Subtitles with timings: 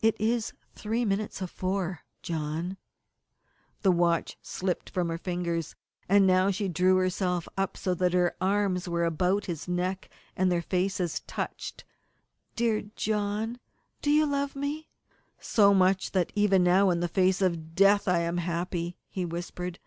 [0.00, 2.78] "It is three minutes of four, John."
[3.82, 5.76] The watch slipped from her fingers,
[6.08, 10.50] and now she drew herself up so that her arms were about his neck, and
[10.50, 11.84] their faces touched.
[12.56, 13.60] "Dear John,
[14.02, 14.88] you love me?"
[15.38, 19.78] "So much that even now, in the face of death, I am happy," he whispered.